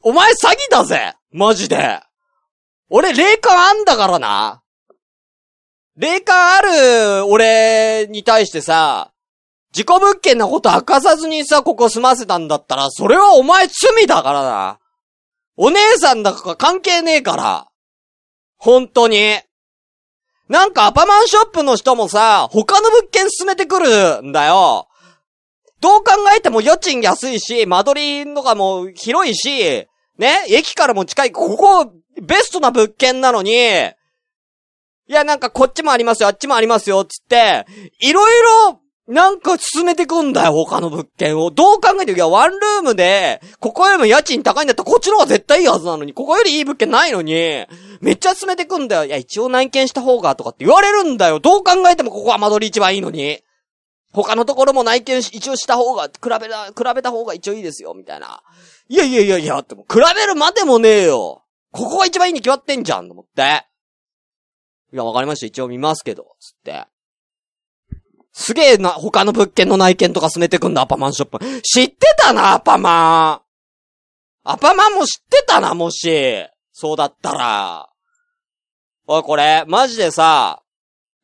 [0.03, 2.01] お前詐欺だぜマジで。
[2.91, 4.63] 俺霊感あんだからな。
[5.97, 9.13] 霊感ある俺に対してさ、
[9.73, 14.81] 事故物件なこと明かさずにさ、ここ住ませたんだったら、それはお前罪だからな。
[15.63, 17.67] お姉さんだか関係ねえから。
[18.57, 19.39] 本当に。
[20.49, 24.89] なんかアパマンショップの人もさ、他の物件進めてくるんだよ。
[25.83, 31.93] どう考えても家賃安いし、間取りとかも広いし、ね、駅からも近い、ここ、
[32.23, 33.57] ベストな物件なのに、い
[35.09, 37.67] や、なんかこっちもありますよ、あっちもありますよ、つって、
[38.01, 41.51] いろいろなんか進めてくんだよ、他の物件を。
[41.51, 47.67] どう考えていや、ワンルームで、ここよりも家賃高いんだったらこっちの方が絶対いいはずなのに、ここよりいい物件ないのに、
[48.01, 49.05] めっちゃ進めてくんだよ。
[49.07, 51.41] いや、一応内見した方が、とかって言われるんだよ。
[51.41, 53.41] どう考えてもここは間取り一番いいのに。
[54.13, 58.43] 他のところも内見一応した方が、比べた、比べた方が一応いいですよ、みたいな。
[58.89, 61.43] いやいやいやいや、っても、比べるまでもねえよ。
[61.73, 63.67] ここが一番いいに決まってんじゃん、と思って。
[64.93, 65.47] いや、わかりました。
[65.47, 66.87] 一応見ますけど、つって。
[68.33, 71.63] すげえな、他の物件の内見とか進めてくんだ、アパマンショップ。
[71.63, 73.41] 知ってたな、アパマン。
[74.45, 76.47] アパマンも知ってたな、もし。
[76.73, 77.89] そうだったら。
[79.07, 80.63] おい、これ、マジでさ、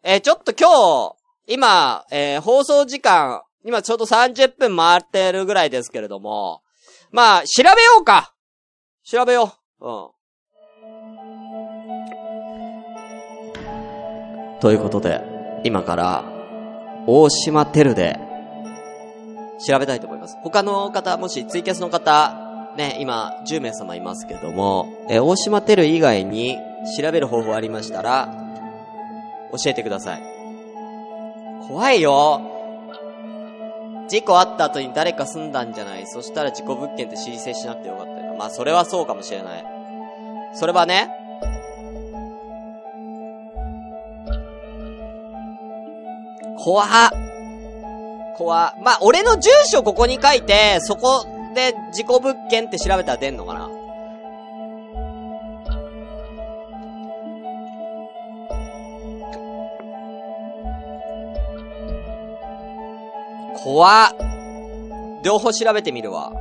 [0.02, 0.68] えーちょっと今
[1.10, 1.16] 日、
[1.46, 6.62] 今、えー放送時間、今ちょうど30分回ってるぐらいですけれども、
[7.10, 8.34] まあ、調べようか
[9.04, 9.88] 調べよう。
[9.88, 10.10] うん。
[14.60, 15.20] ということで、
[15.64, 16.35] 今から、
[17.06, 18.18] 大島テルで、
[19.66, 20.36] 調べたいと思います。
[20.42, 26.58] 他の方、もしツイキャスの方、ね、今、10名様いますけども、え大島テル以外に
[27.00, 28.28] 調べる方法ありましたら、
[29.52, 30.22] 教えてください。
[31.68, 32.52] 怖いよ。
[34.08, 38.36] 事故あった後に誰か住んだんじゃないそしたら事故物件って申請しなくてよかったよ。
[38.38, 39.64] まあ、それはそうかもしれない。
[40.54, 41.10] それはね、
[46.66, 46.88] 怖っ。
[48.36, 48.74] 怖っ。
[48.82, 51.24] まあ、俺の住所ここに書いて、そこ
[51.54, 53.70] で事故物件って調べたら出んのかな？
[63.62, 65.22] 怖っ。
[65.22, 66.32] 両方調べてみるわ。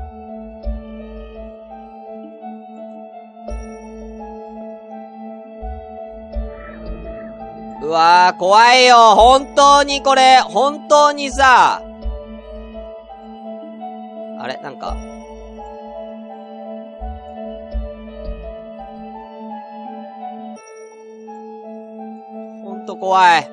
[7.86, 8.96] うわー、怖いよ。
[9.16, 11.84] 本当にこれ、本当にさ。
[14.40, 14.58] あれ？
[14.58, 14.98] なんか。
[22.64, 23.48] ほんと怖い。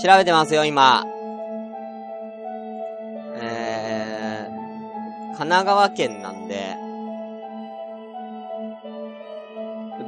[0.00, 1.04] 調べてますよ、今。
[3.42, 6.76] えー、神奈川県なんで。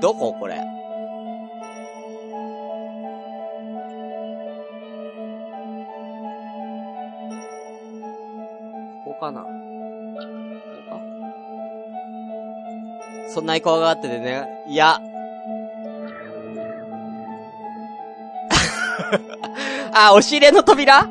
[0.00, 0.32] どこ？
[0.38, 0.64] これ。
[13.32, 14.46] そんなに怖がっててね。
[14.68, 14.98] いや。
[19.94, 21.08] あ、押し入れの扉？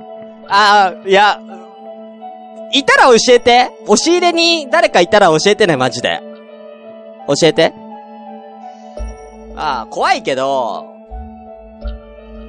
[0.48, 1.40] あ、いや。
[2.74, 3.72] いたら教えて。
[3.86, 6.22] 押し入れに誰かいたら教えてね、マジで。
[7.28, 7.74] 教えて。
[9.56, 10.86] ああ怖いけど。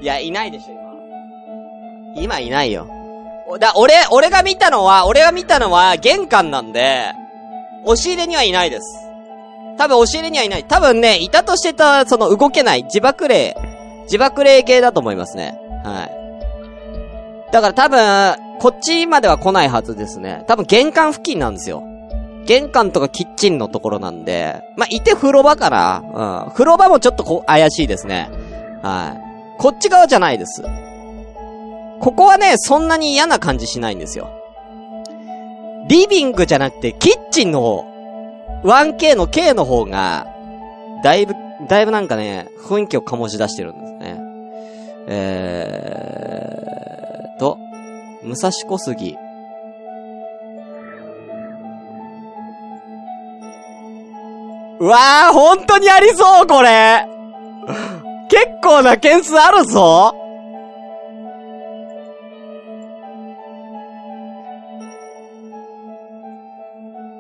[0.01, 0.73] いや、いないでしょ、
[2.15, 2.23] 今。
[2.23, 3.02] 今いないよ。
[3.59, 7.13] だ、俺、俺が見たのは、俺が見たのは玄関なんで、
[7.85, 8.99] 押し入れにはいないです。
[9.79, 10.65] 多分押し入れにはいない。
[10.65, 13.57] 多分ね、いたとしてた、その動けない、自爆霊、
[14.05, 15.59] 自爆霊系だと思いますね。
[15.85, 17.53] はい。
[17.53, 20.45] だから多分、こっちまでは来ないはずですね。
[20.47, 21.83] 多分玄関付近なんですよ。
[22.47, 26.03] 玄関とかキッチンのところなんで、まあ、いて風呂場かな。
[26.47, 26.53] うん。
[26.53, 28.31] 風呂場もちょっとこ、怪しいですね。
[28.83, 29.61] はい。
[29.61, 30.63] こっち側じゃないです。
[32.03, 34.29] ここはね、そんなに嫌な感じしないんですよ。
[35.89, 37.87] リビングじゃなくて、キッチンの方、
[38.65, 40.27] 1K の K の方が、
[41.05, 41.37] だいぶ、
[41.69, 44.21] だいぶなんかね、雰囲気を醸し出してるんですね。
[45.07, 47.57] えーと、
[48.25, 49.17] 武蔵小杉。
[54.81, 57.07] うわー、本当にありそう、これ
[58.29, 60.17] 結構な件数あるぞ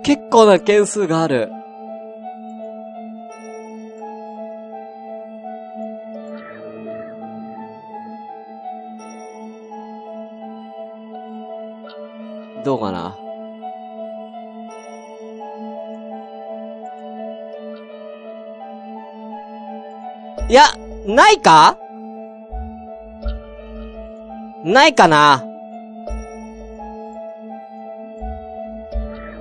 [0.02, 1.50] 結構な件数がある。
[12.64, 13.16] どうかな？
[20.48, 20.64] いや、
[21.06, 21.76] ないか？
[24.64, 25.42] ないかな？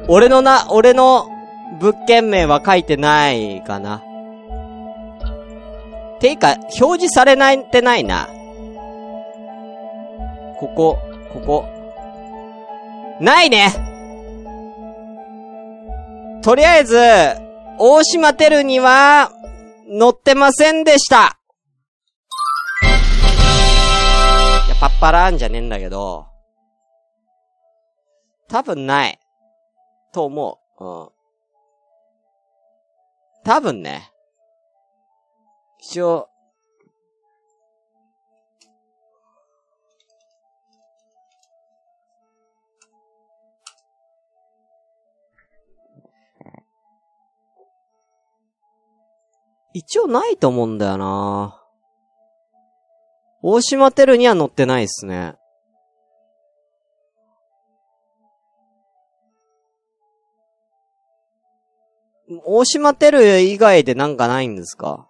[0.07, 1.29] 俺のな、俺の
[1.79, 4.03] 物件名は書いてないかな。
[6.19, 8.29] ていうか、表示されないってないな。
[10.59, 10.99] ここ、
[11.33, 11.65] ここ。
[13.19, 13.71] ないね
[16.43, 16.97] とりあえず、
[17.77, 19.31] 大島テルには、
[19.87, 21.39] 載ってませんでした。
[24.67, 26.27] いや、パッパラーンじゃねえんだけど、
[28.47, 29.19] 多分ない。
[30.11, 30.83] と思う。
[30.83, 31.09] うん。
[33.43, 34.11] 多分ね。
[35.79, 36.27] 一応、
[49.73, 51.61] 一応ないと思うんだよな
[53.41, 55.35] 大島テルには載ってないっすね。
[62.45, 65.07] 大島テル以外でなんかないんですか？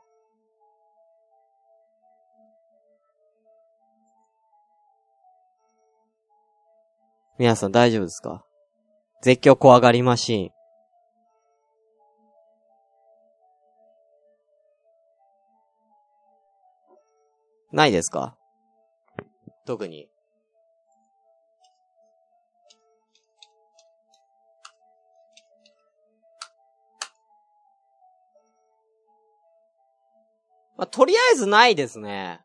[7.38, 8.44] 皆さん大丈夫ですか？
[9.22, 10.50] 絶叫怖がりマシーン。
[17.72, 18.36] ないですか？
[19.66, 20.08] 特に。
[30.82, 32.42] まあ、とりあえずないですね。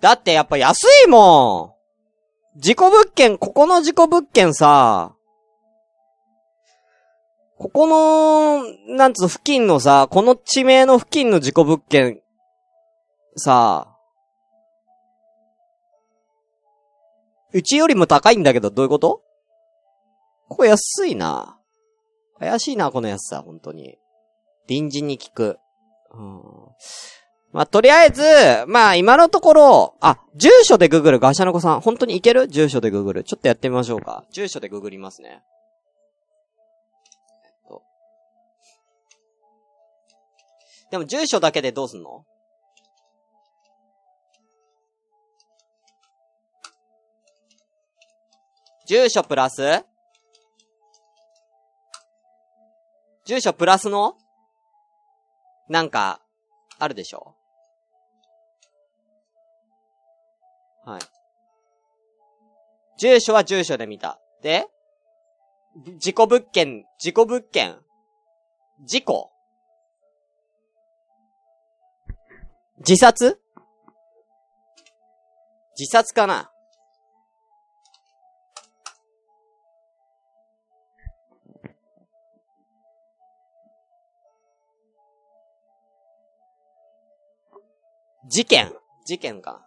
[0.00, 1.76] だってやっぱ安いも
[2.56, 2.60] ん。
[2.60, 5.14] 事故物件、ここの事故物件さ、
[7.58, 8.64] ここの、
[8.96, 12.22] なんつうの、付近のさ、この地名の付近の事故物件、
[13.36, 13.94] さ、
[17.52, 19.22] うちよりも高いんだけど、どういうこと？
[20.52, 21.58] ここ安いな。
[22.38, 23.96] 怪しいな、この安さ、本当に。
[24.68, 25.58] 隣人に聞く。
[26.12, 26.42] うん。
[27.52, 28.22] まあ、とりあえず、
[28.66, 32.48] まあ、今のところ、あ、住所でググるガシャの子さん、本当にいける？
[32.48, 33.24] 住所でググる。
[33.24, 34.26] ちょっとやってみましょうか。
[34.30, 35.42] 住所でググりますね。
[40.90, 42.26] でも住所だけでどうすんの？
[48.86, 49.86] 住所プラス？
[53.24, 54.16] 住所プラスの？
[55.68, 56.20] なんか、
[56.78, 57.34] あるでしょ？
[60.84, 61.00] はい。
[62.98, 64.18] 住所は住所で見た。
[64.42, 64.66] で
[65.98, 67.80] 事故物件、事故物件？
[68.84, 69.30] 事故
[72.78, 73.40] 自殺？
[75.78, 76.51] 自殺かな？
[88.28, 88.72] 事件
[89.04, 89.60] 事件か。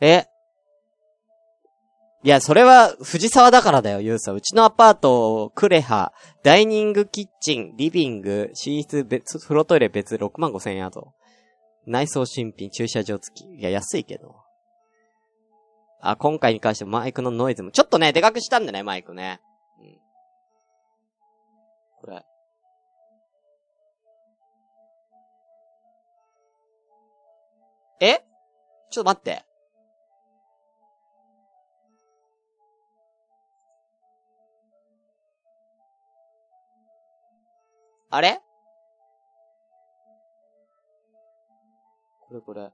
[0.00, 0.26] え？
[2.22, 4.34] いや、それは、藤沢だからだよ、ゆうさん。
[4.34, 11.14] うちのアパート、クレハ、ダイニングキッチン、リビング、寝室別、風呂トイレ別6万5千円やと。
[11.86, 13.54] 内装新品、駐車場付き。
[13.54, 14.36] いや、安いけど。
[16.02, 19.40] あ、今回に関してマイクのノイズも、ちょっとね、でかくしたんだね、マイクね。
[19.78, 20.00] うん。
[22.00, 22.24] これ。
[28.00, 28.24] え？
[28.90, 29.44] ちょっと待って。
[38.12, 38.40] あれ？
[42.22, 42.72] これこれ。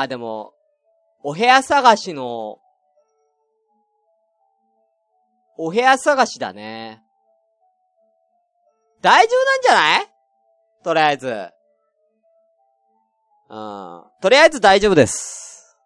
[0.00, 0.54] あ、でも、
[1.22, 2.58] お部屋探しの、
[5.58, 7.02] お部屋探しだね。
[9.02, 10.06] 大丈夫なんじゃない？
[10.82, 11.50] とりあえず。
[13.50, 14.04] うん。
[14.20, 15.76] とりあえず大丈夫です。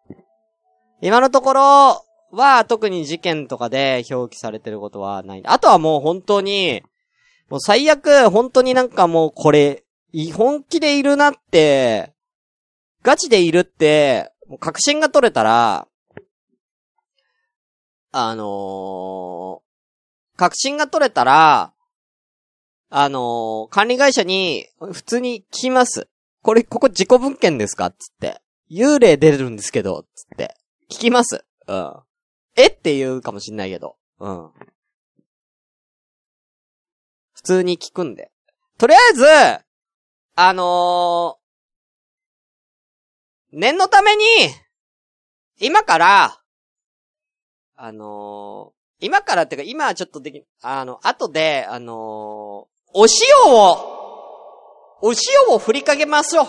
[1.00, 5.42] 今のところは特に事件とかで表記されてることはない。
[5.44, 6.82] あとはもう本当に、
[7.48, 9.84] もう最悪、本当になんかもうこれ、
[10.34, 12.12] 本気でいるなって、
[13.06, 15.86] ガチでいるって、もう確信が取れたら、
[18.10, 21.72] あのー、確信が取れたら、
[22.90, 26.08] あのー、管理会社に普通に聞きます。
[26.42, 28.40] これ、ここ事故物件ですかつって。
[28.72, 30.56] 幽霊出るんですけど、つって。
[30.90, 31.44] 聞きます。
[31.68, 31.94] うん。
[32.56, 33.98] えって言うかもしんないけど。
[34.18, 34.50] うん。
[37.34, 38.32] 普通に聞くんで。
[38.78, 39.24] とりあえず、
[40.34, 41.38] あの、
[43.52, 44.24] 念のために、
[45.60, 46.40] 今から、
[47.76, 51.96] あのー、今からってか、今はちょっとでき、あの、後で、あのー、
[52.94, 53.06] お
[53.46, 53.96] 塩を、
[55.02, 56.46] お塩を振りかけましょう。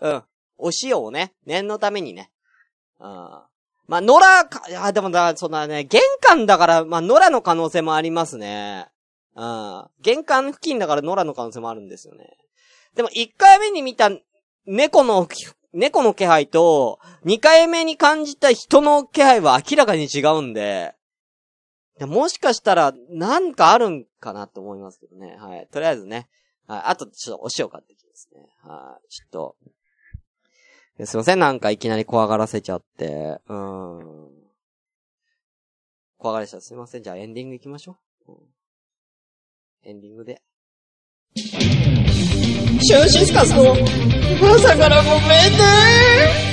[0.00, 0.22] うん。
[0.58, 2.30] お塩をね、念のためにね。
[3.00, 3.06] うん。
[3.88, 8.86] まあ、野良か、いや、でもだ、そんなね、玄関だから、まあ、野良の可能性もありますね。
[9.34, 9.86] うん。
[10.00, 12.36] 玄関付近だから野良の可能性もあるんですよね。
[12.94, 14.10] でも、一回目に見た
[14.66, 15.26] 猫の、
[15.72, 20.94] 猫の気配と、二回目に感じた人の気配は明らかに違うんで、
[22.00, 25.36] もしかしたら、なんかあるんかなと思いますけどね。
[25.36, 25.68] はい。
[25.70, 26.28] とりあえずね。
[26.66, 26.82] はい。
[26.86, 28.48] あと、ちょっとお塩買ってきますね。
[28.62, 29.08] はい。
[29.08, 29.56] ちょっと。
[31.06, 33.40] すいません、なんかいきなり怖がらせちゃって。
[33.48, 34.28] うーん。
[36.18, 37.02] 怖がらせちゃすいません。
[37.02, 38.32] じゃあエンディング行きましょう。
[38.32, 38.38] うん、
[39.84, 40.42] エンディングで。
[42.80, 46.47] シュンシスカスの皆さんからごめんね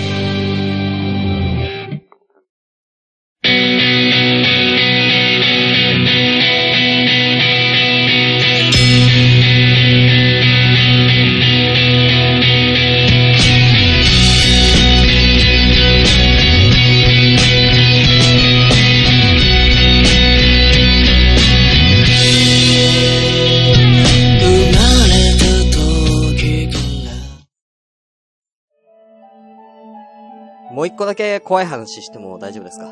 [30.85, 32.87] う一個だけ怖い話しても大丈夫ですか？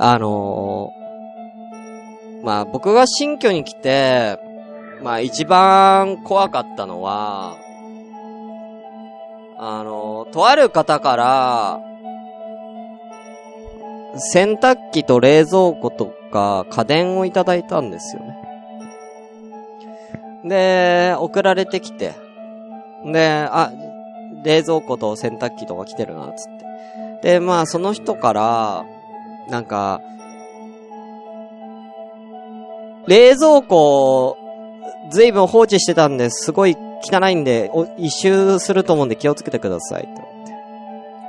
[0.00, 4.38] あのー、まあ僕が新居に来て、
[5.02, 7.56] まあ一番怖かったのは、
[9.58, 11.80] あのー、とある方から、
[14.16, 18.36] 洗濯機と冷蔵庫とか家電をいただいたんですよね。
[20.44, 22.14] で、送られてきて。
[23.04, 23.72] で、あ、
[24.42, 26.58] 冷蔵庫と洗濯機とか来てるな、つっ
[27.22, 27.32] て。
[27.34, 28.84] で、まあ、その人から、
[29.48, 30.00] なんか、
[33.06, 34.36] 冷蔵庫、
[35.10, 40.14] ずいぶん放置してたんで、すごい汚いんで、一周すると思うんで気をつけてください、ってっ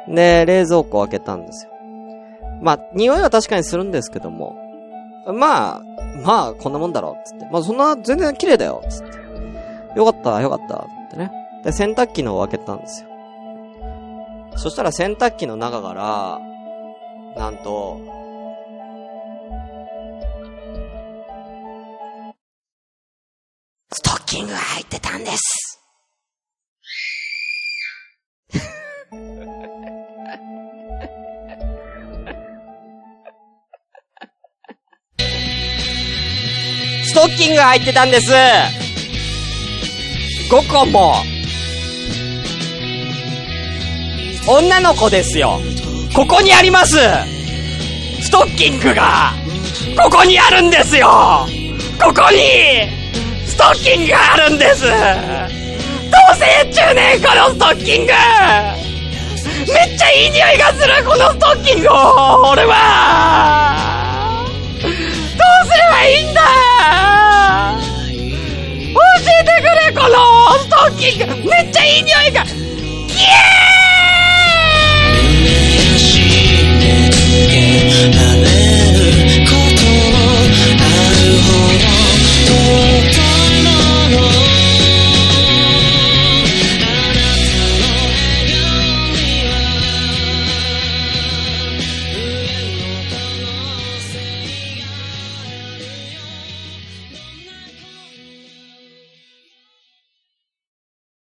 [0.07, 0.13] て。
[0.13, 1.71] で、冷蔵庫を開けたんですよ。
[2.61, 4.57] まあ、匂いは確かにするんですけども、
[5.25, 5.81] まあ、
[6.25, 7.47] まあ、こんなもんだろう、つって。
[7.51, 9.97] まあ、そんな、全然綺麗だよ、つって。
[9.97, 11.31] よかった、よかった、ってね。
[11.63, 13.09] で、洗濯機のを開けたんですよ。
[14.55, 16.39] そしたら洗濯機の中から、
[17.35, 17.99] なんと、
[23.91, 25.79] ストッキングが入ってたんです。
[37.05, 38.31] ストッキングが入ってたんです
[40.49, 41.15] !5 個も
[44.51, 45.59] 女の子ですよ。
[46.15, 46.97] ここにあります。
[48.19, 49.31] ストッキングが。
[50.03, 51.45] ここにあるんですよ。
[52.01, 52.89] ここに
[53.45, 54.81] ストッキングがあるんです。
[54.81, 54.93] どう
[56.35, 58.11] せ中年このストッキング。
[58.11, 62.49] めっちゃいい匂いがするこのストッキングを。
[62.49, 62.75] 俺は。
[64.81, 66.41] どうすればいいんだ。
[68.95, 70.17] 教えてくれこの
[70.57, 71.49] ストッキング。
[71.49, 72.43] めっちゃいい匂いが。
[72.43, 73.88] キエー